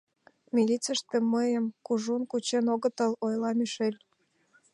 [0.55, 3.99] —Милицийыште мыйым кужун кучен огытыл,— ойла Мишель.